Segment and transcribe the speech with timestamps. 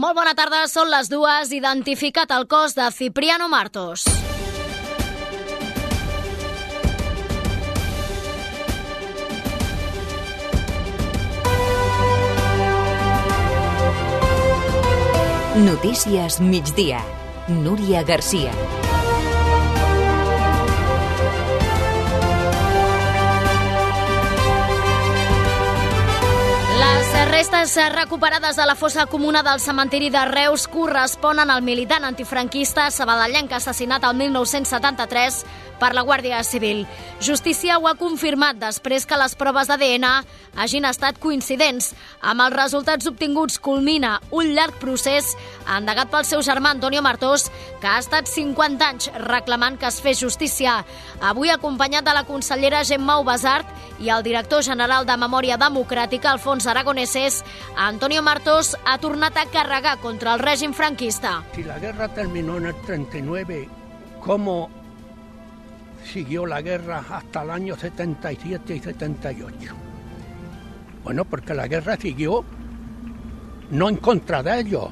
[0.00, 1.50] Molt bona tarda, són les dues.
[1.52, 4.06] Identificat el cos de Cipriano Martos.
[15.66, 17.02] Notícies migdia.
[17.48, 18.54] Núria Garcia.
[26.80, 32.90] Les restes recuperades de la fossa comuna del cementiri de Reus corresponen al militant antifranquista
[32.90, 35.44] sabadellenc assassinat el 1973
[35.80, 36.84] per la Guàrdia Civil.
[37.20, 40.06] Justícia ho ha confirmat després que les proves d'ADN
[40.60, 41.94] hagin estat coincidents.
[42.20, 45.32] Amb els resultats obtinguts culmina un llarg procés
[45.78, 47.48] endegat pel seu germà Antonio Martós,
[47.80, 50.82] que ha estat 50 anys reclamant que es fes justícia.
[51.20, 53.66] Avui acompanyat de la consellera Gemma Ubasart
[54.00, 56.66] i el director general de Memòria Democràtica, Alfons
[57.20, 57.44] Aragoneses,
[57.76, 61.42] Antonio Martós ha tornat a carregar contra el règim franquista.
[61.54, 63.68] Si la guerra terminó en el 39,
[64.20, 64.70] ¿cómo
[66.04, 69.74] siguió la guerra hasta el año 77 y 78?
[71.04, 72.44] Bueno, porque la guerra siguió
[73.70, 74.88] no en contra de ellos,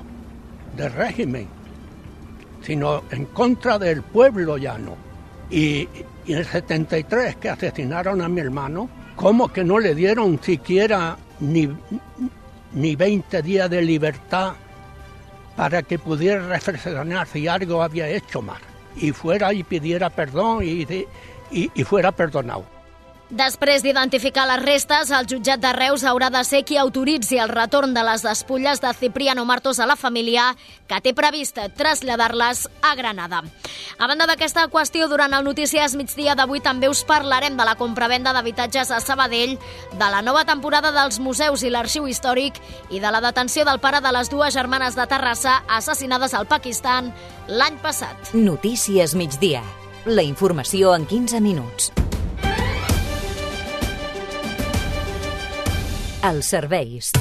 [0.77, 1.49] del régimen,
[2.63, 4.97] sino en contra del pueblo llano.
[5.51, 5.89] Y,
[6.27, 11.17] y en el 73 que asesinaron a mi hermano, ¿cómo que no le dieron siquiera
[11.41, 11.69] ni,
[12.73, 14.55] ni 20 días de libertad
[15.57, 18.61] para que pudiera reflexionar si algo había hecho mal
[18.97, 20.87] y fuera y pidiera perdón y,
[21.51, 22.78] y, y fuera perdonado?
[23.29, 27.93] Després d'identificar les restes, el jutjat de Reus haurà de ser qui autoritzi el retorn
[27.93, 30.55] de les despulles de Cipriano Martos a la família,
[30.89, 33.43] que té previst traslladar-les a Granada.
[33.99, 38.33] A banda d'aquesta qüestió, durant el Notícies migdia d'avui també us parlarem de la compravenda
[38.33, 39.59] d'habitatges a Sabadell,
[39.93, 42.57] de la nova temporada dels museus i l'arxiu històric
[42.89, 47.13] i de la detenció del pare de les dues germanes de Terrassa assassinades al Pakistan
[47.47, 48.33] l'any passat.
[48.33, 49.61] Notícies migdia.
[50.07, 51.93] La informació en 15 minuts.
[56.25, 57.13] Els serveis.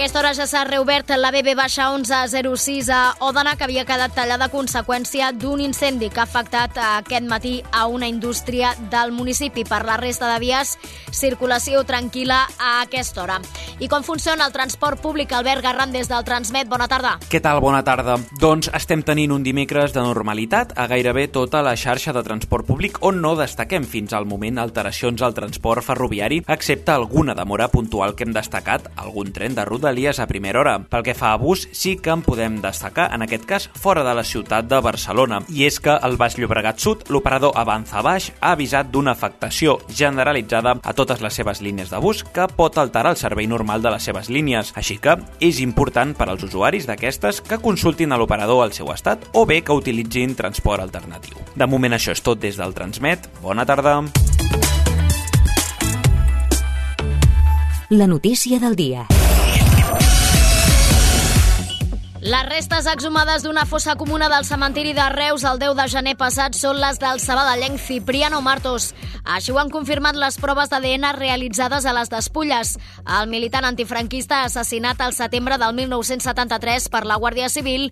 [0.00, 5.26] Aquesta hora ja s'ha reobert la BB-1106 a Òdena, que havia quedat tallada a conseqüència
[5.36, 9.66] d'un incendi que ha afectat aquest matí a una indústria del municipi.
[9.68, 10.78] Per la resta de vies,
[11.12, 13.36] circulació tranquil·la a aquesta hora.
[13.76, 15.34] I com funciona el transport públic?
[15.36, 17.18] Albert Garran, des del Transmet, bona tarda.
[17.28, 17.60] Què tal?
[17.60, 18.16] Bona tarda.
[18.40, 23.02] Doncs estem tenint un dimecres de normalitat a gairebé tota la xarxa de transport públic
[23.04, 28.24] on no destaquem fins al moment alteracions al transport ferroviari, excepte alguna demora puntual que
[28.24, 30.78] hem destacat, algun tren de Rodalies a primera hora.
[30.86, 34.12] Pel que fa a bus, sí que en podem destacar, en aquest cas, fora de
[34.14, 35.40] la ciutat de Barcelona.
[35.50, 40.76] I és que al Baix Llobregat Sud, l'operador Avanza Baix ha avisat d'una afectació generalitzada
[40.78, 44.06] a totes les seves línies de bus que pot alterar el servei normal de les
[44.06, 44.70] seves línies.
[44.78, 49.26] Així que és important per als usuaris d'aquestes que consultin a l'operador el seu estat
[49.34, 51.34] o bé que utilitzin transport alternatiu.
[51.56, 53.26] De moment això és tot des del Transmet.
[53.42, 54.04] Bona tarda.
[57.90, 59.08] La notícia del dia.
[62.20, 66.52] Les restes exhumades d'una fossa comuna del cementiri de Reus el 10 de gener passat
[66.52, 68.90] són les del sabadellenc Cipriano Martos.
[69.24, 72.74] Així ho han confirmat les proves d'ADN realitzades a les despulles.
[73.06, 77.88] El militant antifranquista assassinat al setembre del 1973 per la Guàrdia Civil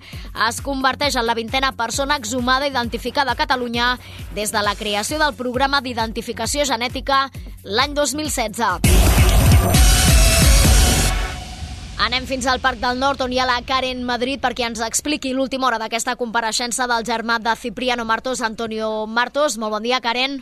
[0.48, 3.94] es converteix en la vintena persona exhumada identificada a Catalunya
[4.36, 7.30] des de la creació del programa d'identificació genètica
[7.64, 10.07] l'any 2016.
[11.98, 15.32] Anem fins al Parc del Nord, on hi ha la Karen Madrid, perquè ens expliqui
[15.34, 19.56] l'última hora d'aquesta compareixença del germà de Cipriano Martos, Antonio Martos.
[19.58, 20.36] Molt bon dia, Karen.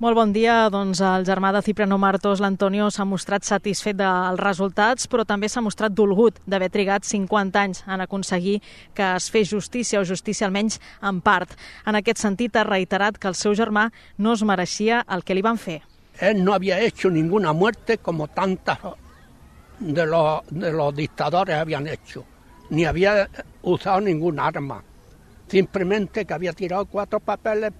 [0.00, 0.70] Molt bon dia.
[0.72, 5.60] Doncs el germà de Cipriano Martos, l'Antonio, s'ha mostrat satisfet dels resultats, però també s'ha
[5.60, 8.62] mostrat dolgut d'haver trigat 50 anys en aconseguir
[8.96, 11.52] que es fes justícia, o justícia almenys en part.
[11.84, 15.44] En aquest sentit, ha reiterat que el seu germà no es mereixia el que li
[15.44, 15.82] van fer.
[16.18, 18.78] Él no había hecho ninguna muerte como tantas
[19.82, 22.24] de los, de los dictadores habían hecho,
[22.70, 23.28] ni había
[23.62, 24.82] usado ningún arma,
[25.48, 27.72] simplemente que había tirado cuatro papeles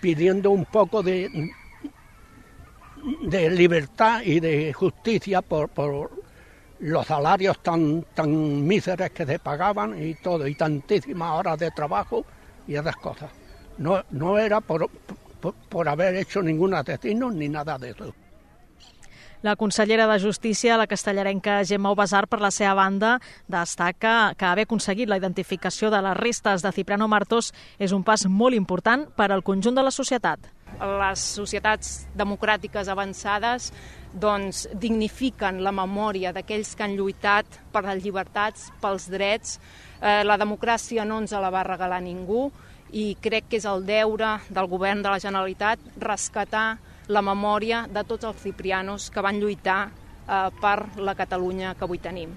[0.00, 1.50] pidiendo un poco de,
[3.22, 6.10] de libertad y de justicia por, por
[6.80, 12.24] los salarios tan, tan míseros que se pagaban y todo, y tantísimas horas de trabajo
[12.66, 13.30] y esas cosas.
[13.78, 14.88] No, no era por,
[15.40, 18.14] por, por haber hecho ningún asesino ni nada de eso.
[19.46, 23.12] La consellera de Justícia, la castellarenca Gemma Obasar, per la seva banda,
[23.46, 28.24] destaca que haver aconseguit la identificació de les restes de Cipriano Martos és un pas
[28.26, 30.50] molt important per al conjunt de la societat.
[30.82, 33.70] les societats democràtiques avançades
[34.12, 39.60] doncs, dignifiquen la memòria d'aquells que han lluitat per les llibertats, pels drets.
[40.02, 42.50] Eh, la democràcia no ens la va regalar ningú
[42.90, 46.78] i crec que és el deure del govern de la Generalitat rescatar
[47.08, 52.02] la memòria de tots els ciprianos que van lluitar eh, per la Catalunya que avui
[52.02, 52.34] tenim.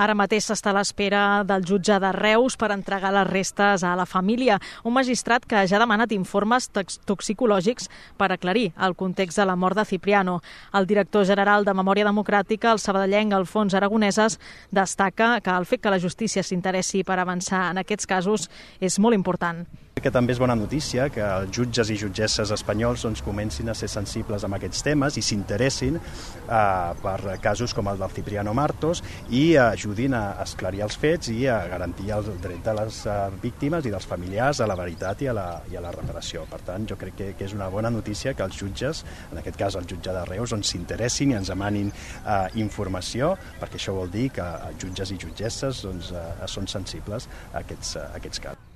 [0.00, 4.06] Ara mateix s'està a l'espera del jutge de Reus per entregar les restes a la
[4.08, 4.58] família,
[4.88, 9.76] un magistrat que ja ha demanat informes toxicològics per aclarir el context de la mort
[9.76, 10.40] de Cipriano.
[10.72, 14.40] El director general de Memòria Democràtica, el sabadellenc Alfons Aragoneses,
[14.70, 18.48] destaca que el fet que la justícia s'interessi per avançar en aquests casos
[18.80, 19.66] és molt important
[20.00, 23.88] que també és bona notícia que els jutges i jutgesses espanyols doncs, comencin a ser
[23.92, 29.54] sensibles amb aquests temes i s'interessin eh, per casos com el del Cipriano Martos i
[29.60, 33.94] ajudin a esclarir els fets i a garantir el dret de les eh, víctimes i
[33.94, 36.46] dels familiars a la veritat i a la, i a la reparació.
[36.50, 39.60] Per tant, jo crec que, que és una bona notícia que els jutges, en aquest
[39.60, 44.10] cas el jutge de Reus, doncs, s'interessin i ens demanin eh, informació, perquè això vol
[44.10, 44.50] dir que
[44.82, 48.71] jutges i jutgesses doncs, eh, són sensibles a aquests, a aquests casos.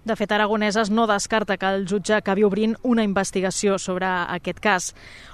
[0.00, 4.86] De fet, Aragoneses no descarta que el jutge acabi obrint una investigació sobre aquest cas.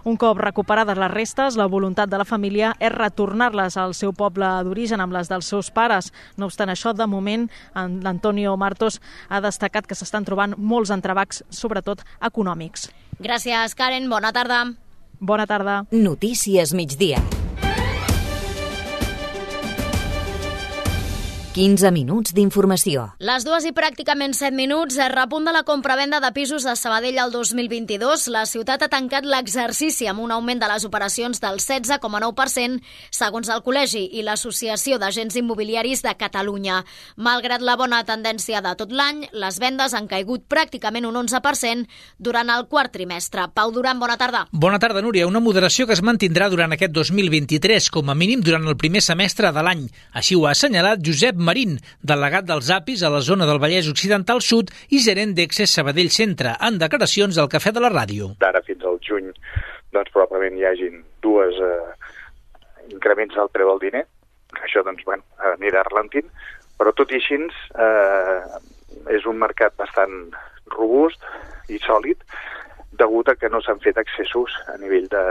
[0.02, 4.48] Un cop recuperades les restes, la voluntat de la família és retornar-les al seu poble
[4.66, 6.10] d'origen amb les dels seus pares.
[6.36, 7.46] No obstant això, de moment,
[7.76, 8.98] l'Antonio Martos
[9.28, 12.90] ha destacat que s'estan trobant molts entrebacs, sobretot econòmics.
[13.22, 14.10] Gràcies, Karen.
[14.10, 14.64] Bona tarda.
[15.20, 15.84] Bona tarda.
[15.92, 17.22] Notícies migdia.
[21.56, 23.06] 15 minuts d'informació.
[23.24, 27.30] Les dues i pràcticament 7 minuts es repunta la compravenda de pisos a Sabadell al
[27.32, 28.26] 2022.
[28.34, 33.62] La ciutat ha tancat l'exercici amb un augment de les operacions del 16,9% segons el
[33.64, 36.82] Col·legi i l'Associació d'Agents Immobiliaris de Catalunya.
[37.16, 41.88] Malgrat la bona tendència de tot l'any, les vendes han caigut pràcticament un 11%
[42.20, 43.48] durant el quart trimestre.
[43.56, 44.44] Pau Duran, bona tarda.
[44.52, 45.24] Bona tarda, Núria.
[45.24, 49.56] Una moderació que es mantindrà durant aquest 2023, com a mínim durant el primer semestre
[49.56, 49.88] de l'any.
[50.12, 54.42] Així ho ha assenyalat Josep Marín, delegat dels APIs a la zona del Vallès Occidental
[54.44, 58.32] Sud i gerent d'Excess Sabadell Centre, en declaracions del Cafè de la Ràdio.
[58.42, 59.30] D'ara fins al juny,
[59.94, 61.94] doncs probablement hi hagin dues eh,
[62.90, 64.04] increments del preu del diner,
[64.62, 66.28] això doncs, bueno, anirà ralentint,
[66.76, 68.60] però tot i així eh,
[69.16, 70.26] és un mercat bastant
[70.74, 71.22] robust
[71.72, 72.22] i sòlid
[72.98, 75.22] degut a que no s'han fet accessos a nivell de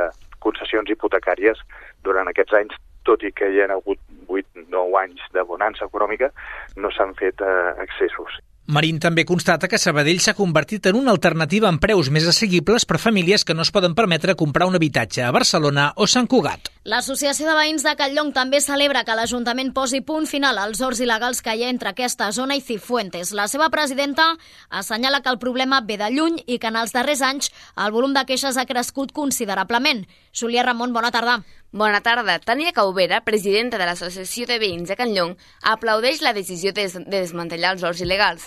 [0.46, 1.62] concessions hipotecàries
[2.06, 2.76] durant aquests anys,
[3.08, 6.32] tot i que hi ha hagut 8-9 anys de bonança econòmica,
[6.76, 7.56] no s'han fet eh,
[7.86, 8.42] accessos.
[8.66, 12.98] Marín també constata que Sabadell s'ha convertit en una alternativa amb preus més assequibles per
[12.98, 16.72] famílies que no es poden permetre comprar un habitatge a Barcelona o Sant Cugat.
[16.90, 21.44] L'Associació de Veïns de Catllong també celebra que l'Ajuntament posi punt final als horts il·legals
[21.46, 23.36] que hi ha entre aquesta zona i Cifuentes.
[23.38, 24.32] La seva presidenta
[24.70, 28.18] assenyala que el problema ve de lluny i que en els darrers anys el volum
[28.18, 30.08] de queixes ha crescut considerablement.
[30.34, 31.44] Julia Ramon, bona tarda.
[31.76, 32.40] Bona tarda.
[32.40, 35.34] Tania Caubera, presidenta de l'Associació de Veïns de Can Llong,
[35.72, 38.46] aplaudeix la decisió de, des de desmantellar els horts il·legals.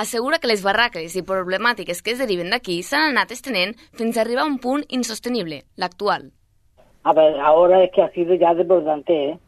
[0.00, 4.22] Assegura que les barraques i problemàtiques que es deriven d'aquí s'han anat estenent fins a
[4.22, 6.30] arribar a un punt insostenible, l'actual.
[7.02, 9.38] A ver, ahora es que ha sido ya desbordante, ¿eh?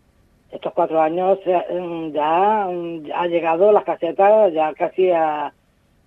[0.50, 5.54] Estos cuatro años ya, ha llegado las casetas ya casi a,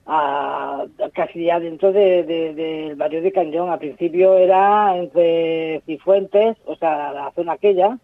[0.06, 3.70] a, casi ya dentro del de, de, barrio de Cañón.
[3.70, 7.98] Al principio era entre Cifuentes, o sea, la zona aquella,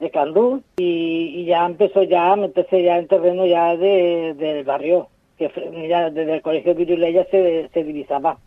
[0.00, 4.64] de Candú, y, y ya empezó ya, me empecé ya en terreno ya de, del
[4.64, 5.50] barrio, que
[5.88, 8.38] ya desde el colegio Viruleya se, se divisaba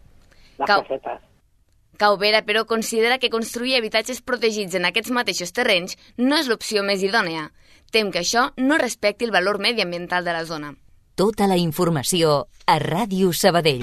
[0.57, 1.21] las Cal casetas.
[1.97, 7.03] Caubera, però, considera que construir habitatges protegits en aquests mateixos terrenys no és l'opció més
[7.03, 7.49] idònea.
[7.91, 10.77] Tem que això no respecti el valor mediambiental de la zona.
[11.19, 13.81] Tota la informació a Ràdio Sabadell.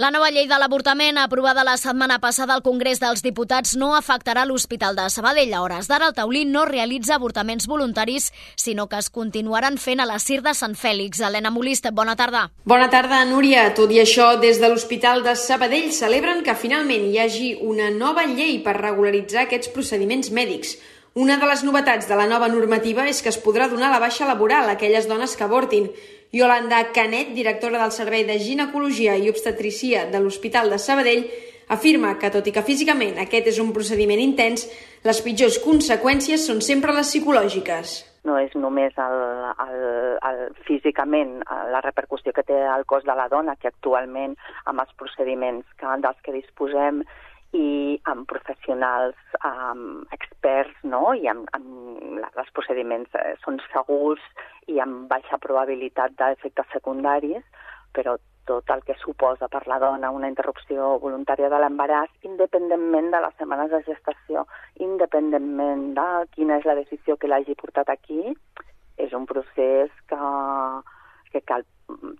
[0.00, 4.46] La nova llei de l'avortament, aprovada la setmana passada al Congrés dels Diputats, no afectarà
[4.48, 5.52] l'Hospital de Sabadell.
[5.52, 10.08] A hores d'ara, el taulí no realitza avortaments voluntaris, sinó que es continuaran fent a
[10.08, 11.20] la CIR de Sant Fèlix.
[11.20, 12.46] Helena Molist, bona tarda.
[12.64, 13.66] Bona tarda, Núria.
[13.76, 18.24] Tot i això, des de l'Hospital de Sabadell celebren que finalment hi hagi una nova
[18.24, 20.78] llei per regularitzar aquests procediments mèdics.
[21.14, 24.24] Una de les novetats de la nova normativa és que es podrà donar la baixa
[24.24, 25.90] laboral a aquelles dones que avortin.
[26.32, 31.26] Yolanda Canet, directora del Servei de Ginecologia i Obstetricia de l'Hospital de Sabadell,
[31.68, 34.64] afirma que, tot i que físicament aquest és un procediment intens,
[35.04, 39.20] les pitjors conseqüències són sempre les psicològiques no és només el,
[39.64, 39.80] el,
[40.28, 41.40] el, físicament
[41.72, 44.36] la repercussió que té al cos de la dona, que actualment
[44.70, 47.02] amb els procediments que, dels que disposem
[47.52, 51.12] i amb professionals um, experts no?
[51.14, 54.22] i amb, amb els procediments eh, són segurs
[54.72, 57.44] i amb baixa probabilitat d'efectes secundaris,
[57.92, 58.16] però
[58.48, 63.36] tot el que suposa per la dona una interrupció voluntària de l'embaràs, independentment de les
[63.38, 64.46] setmanes de gestació,
[64.88, 68.34] independentment de quina és la decisió que l'hagi portat aquí,
[68.98, 70.32] és un procés que,
[71.32, 71.64] que cal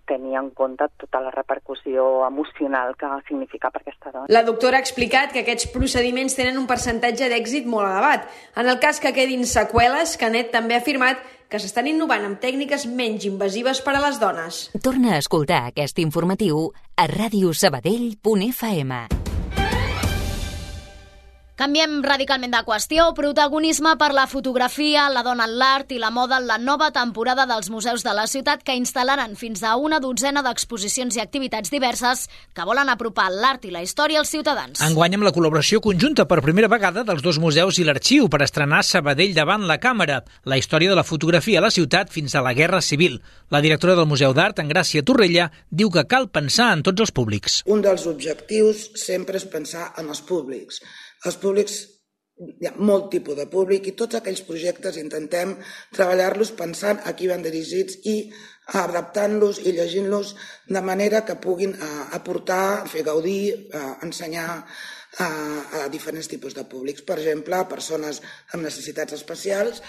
[0.05, 4.25] tenir en compte tota la repercussió emocional que significa per aquesta dona.
[4.29, 8.27] La doctora ha explicat que aquests procediments tenen un percentatge d'èxit molt elevat.
[8.59, 11.17] En el cas que quedin seqüeles, Canet també ha afirmat
[11.49, 14.53] que s'estan innovant amb tècniques menys invasives per a les dones.
[14.81, 19.22] Torna a escoltar aquest informatiu a radiosabadell.fm.
[21.53, 23.03] Canviem radicalment de qüestió.
[23.13, 27.43] Protagonisme per la fotografia, la dona en l'art i la moda en la nova temporada
[27.45, 32.23] dels museus de la ciutat que instal·laran fins a una dotzena d'exposicions i activitats diverses
[32.57, 34.81] que volen apropar l'art i la història als ciutadans.
[34.81, 38.81] Enguany amb la col·laboració conjunta per primera vegada dels dos museus i l'arxiu per estrenar
[38.81, 42.57] Sabadell davant la càmera, la història de la fotografia a la ciutat fins a la
[42.57, 43.21] Guerra Civil.
[43.53, 47.61] La directora del Museu d'Art, Engràcia Torrella, diu que cal pensar en tots els públics.
[47.69, 50.81] Un dels objectius sempre és pensar en els públics
[51.25, 51.81] els públics
[52.43, 55.53] hi ha molt tipus de públic i tots aquells projectes intentem
[55.95, 58.15] treballar-los pensant a qui van dirigits i
[58.81, 60.33] adaptant-los i llegint-los
[60.77, 64.47] de manera que puguin uh, aportar, fer gaudir, uh, ensenyar
[65.19, 65.27] a,
[65.83, 67.03] a diferents tipus de públics.
[67.05, 69.83] Per exemple, persones amb necessitats especials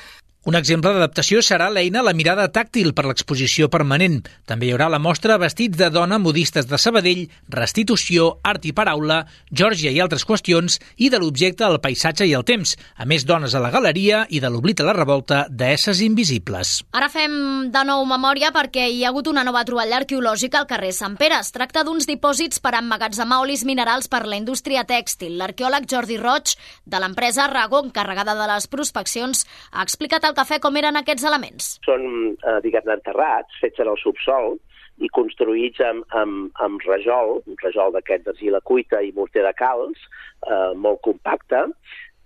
[0.45, 4.19] un exemple d'adaptació serà l'eina La mirada tàctil per l'exposició permanent.
[4.45, 9.23] També hi haurà la mostra Vestits de dona modistes de Sabadell, Restitució, Art i Paraula,
[9.49, 12.75] Geòrgia i altres qüestions i de l'objecte el paisatge i el temps.
[13.01, 16.75] A més, dones a la galeria i de l'oblit a la revolta d'esses invisibles.
[16.93, 20.93] Ara fem de nou memòria perquè hi ha hagut una nova troballa arqueològica al carrer
[20.93, 21.41] Sant Pere.
[21.41, 25.39] Es tracta d'uns dipòsits per emmagatzemar olis minerals per la indústria tèxtil.
[25.41, 26.53] L'arqueòleg Jordi Roig,
[26.85, 31.75] de l'empresa Rago, encarregada de les prospeccions, ha explicat el cafè com eren aquests elements?
[31.87, 34.59] Són, eh, diguem enterrats, fets en el subsol,
[35.03, 39.99] i construïts amb, amb, amb rajol, un rajol d'aquest d'argila cuita i morter de calç,
[40.47, 41.65] eh, molt compacte,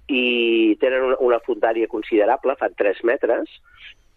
[0.09, 3.57] i tenen una, una fundària considerable, fan 3 metres,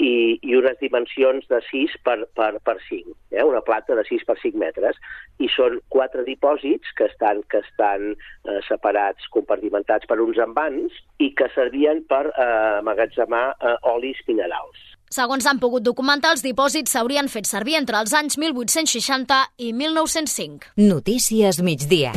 [0.01, 3.43] i, i unes dimensions de 6 per, per, per 5, eh?
[3.45, 4.97] una plata de 6 per 5 metres,
[5.41, 11.31] i són quatre dipòsits que estan, que estan eh, separats, compartimentats per uns envans i
[11.37, 12.49] que servien per eh,
[12.81, 14.89] amagatzemar eh, olis minerals.
[15.11, 20.77] Segons han pogut documentar, els dipòsits s'haurien fet servir entre els anys 1860 i 1905.
[20.79, 22.15] Notícies migdia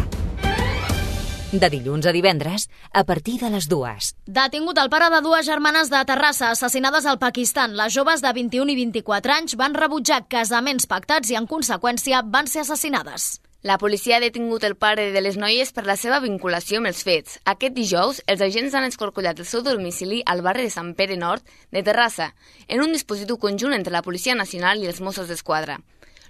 [1.61, 4.12] de dilluns a divendres a partir de les dues.
[4.26, 7.76] Detingut el pare de dues germanes de Terrassa assassinades al Pakistan.
[7.78, 12.50] Les joves de 21 i 24 anys van rebutjar casaments pactats i, en conseqüència, van
[12.50, 13.34] ser assassinades.
[13.64, 16.99] La policia ha detingut el pare de les noies per la seva vinculació amb els
[17.06, 17.38] fets.
[17.49, 21.49] Aquest dijous, els agents han escorcollat el seu domicili al barri de Sant Pere Nord
[21.73, 22.34] de Terrassa,
[22.68, 25.78] en un dispositiu conjunt entre la Policia Nacional i els Mossos d'Esquadra.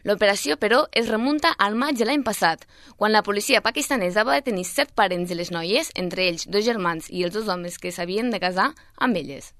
[0.05, 2.67] L'operació, però, es remunta al maig de l'any passat,
[3.01, 7.09] quan la policia pakistanesa va detenir set parents de les noies, entre ells dos germans
[7.09, 9.55] i els dos homes que s'havien de casar amb elles.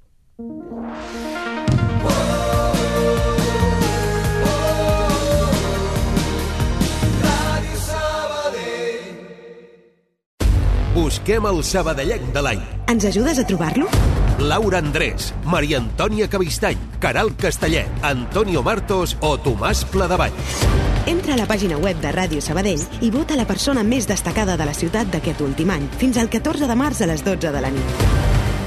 [10.95, 12.63] Busquem el sabadellenc de l'any.
[12.93, 13.89] Ens ajudes a trobar-lo?
[14.39, 20.35] Laura Andrés, Maria Antònia Cavistany, Caral Castellet, Antonio Martos o Tomàs Pladevall.
[21.07, 24.67] Entra a la pàgina web de Ràdio Sabadell i vota la persona més destacada de
[24.67, 27.71] la ciutat d'aquest últim any, fins al 14 de març a les 12 de la
[27.71, 28.07] nit.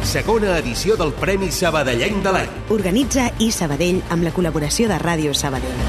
[0.07, 2.53] Segona edició del Premi Sabadellenc de l'any.
[2.71, 5.83] Organitza i Sabadell amb la col·laboració de Ràdio Sabadell.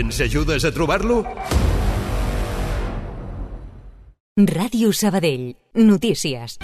[0.00, 1.22] Ens ajudes a trobar-lo?
[4.40, 5.54] Ràdio Sabadell.
[5.74, 6.58] Notícies.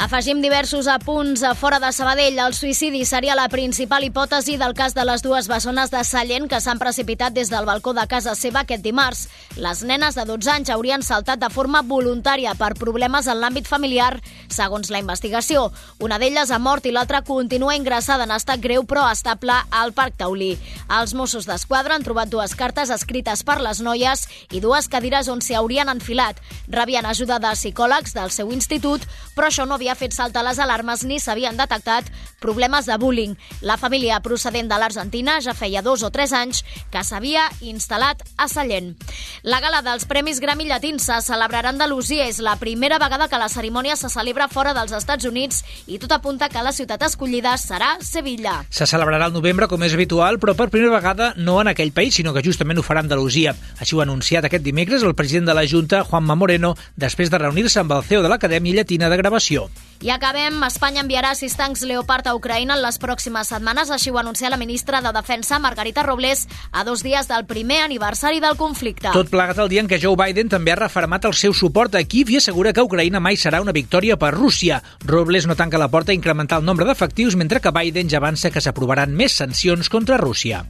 [0.00, 2.38] Afegim diversos apunts a fora de Sabadell.
[2.40, 6.56] El suïcidi seria la principal hipòtesi del cas de les dues bessones de Sallent que
[6.64, 9.26] s'han precipitat des del balcó de casa seva aquest dimarts.
[9.60, 14.14] Les nenes de 12 anys haurien saltat de forma voluntària per problemes en l'àmbit familiar,
[14.48, 15.66] segons la investigació.
[16.00, 20.16] Una d'elles ha mort i l'altra continua ingressada en estat greu però estable al Parc
[20.16, 20.54] Taulí.
[20.88, 25.44] Els Mossos d'Esquadra han trobat dues cartes escrites per les noies i dues cadires on
[25.44, 26.40] s'hi haurien enfilat.
[26.72, 29.04] Rebien ajuda de psicòlegs del seu institut,
[29.36, 32.06] però això no havia havia fet saltar les alarmes ni s'havien detectat
[32.40, 33.34] problemes de bullying.
[33.60, 38.46] La família procedent de l'Argentina ja feia dos o tres anys que s'havia instal·lat a
[38.48, 38.94] Sallent.
[39.42, 42.28] La gala dels Premis Grammy Llatins se celebrarà a Andalusia.
[42.30, 46.12] És la primera vegada que la cerimònia se celebra fora dels Estats Units i tot
[46.12, 48.60] apunta que la ciutat escollida serà Sevilla.
[48.70, 52.14] Se celebrarà al novembre, com és habitual, però per primera vegada no en aquell país,
[52.14, 53.56] sinó que justament ho farà Andalusia.
[53.80, 57.42] Així ho ha anunciat aquest dimecres el president de la Junta, Juanma Moreno, després de
[57.42, 59.70] reunir-se amb el CEO de l'Acadèmia Llatina de Gravació.
[60.00, 64.16] I acabem, Espanya enviarà sis tancs Leopard a Ucraïna en les pròximes setmanes, així ho
[64.16, 68.56] ha anunciat la ministra de Defensa, Margarita Robles, a dos dies del primer aniversari del
[68.56, 69.12] conflicte.
[69.12, 72.04] Tot plegat el dia en què Joe Biden també ha refermat el seu suport a
[72.08, 74.80] Kiev i assegura que Ucraïna mai serà una victòria per Rússia.
[75.04, 78.48] Robles no tanca la porta a incrementar el nombre d'efectius, mentre que Biden ja avança
[78.48, 80.64] que s'aprovaran més sancions contra Rússia.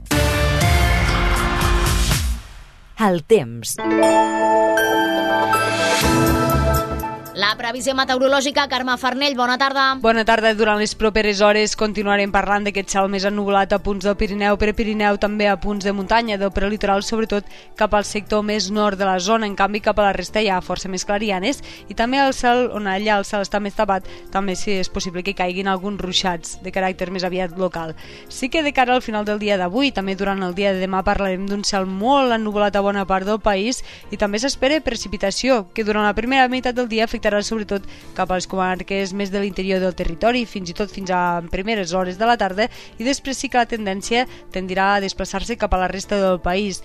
[2.99, 3.79] El temps.
[7.50, 9.97] La previsió meteorològica, Carme Farnell, bona tarda.
[9.99, 10.52] Bona tarda.
[10.54, 14.69] Durant les properes hores continuarem parlant d'aquest cel més ennubulat a punts del Pirineu, per
[14.78, 19.09] Pirineu també a punts de muntanya, del prelitoral, sobretot cap al sector més nord de
[19.09, 19.49] la zona.
[19.50, 21.59] En canvi, cap a la resta hi ha força més clarianes
[21.90, 25.26] i també al cel, on allà el cel està més tapat, també sí és possible
[25.26, 27.97] que caiguin alguns ruixats de caràcter més aviat local.
[28.28, 31.02] Sí que de cara al final del dia d'avui, també durant el dia de demà
[31.02, 33.83] parlarem d'un cel molt ennubulat a bona part del país
[34.14, 37.83] i també s'espera precipitació, que durant la primera meitat del dia afectarà afectarà sobretot
[38.15, 41.93] cap a les comarques més de l'interior del territori, fins i tot fins a primeres
[41.93, 42.69] hores de la tarda,
[42.99, 46.83] i després sí que la tendència tendirà a desplaçar-se cap a la resta del país.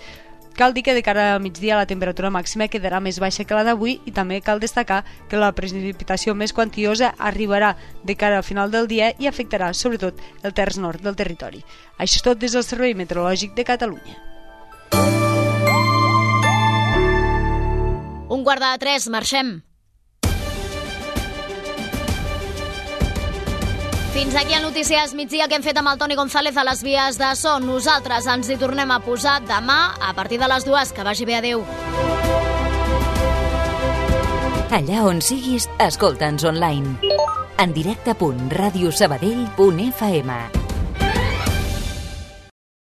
[0.56, 3.62] Cal dir que de cara a migdia la temperatura màxima quedarà més baixa que la
[3.62, 8.72] d'avui i també cal destacar que la precipitació més quantiosa arribarà de cara al final
[8.72, 11.60] del dia i afectarà sobretot el terç nord del territori.
[11.98, 14.16] Això és tot des del Servei Meteorològic de Catalunya.
[18.32, 19.60] Un quart de tres, marxem.
[24.16, 27.18] Fins aquí el Notícies migdia que hem fet amb el Toni González a les vies
[27.20, 27.60] de so.
[27.60, 30.88] Nosaltres ens hi tornem a posar demà a partir de les dues.
[30.96, 31.60] Que vagi bé, adeu.
[34.72, 36.96] Allà on siguis, escolta'ns online.
[37.60, 40.65] En directe.radiosabadell.fm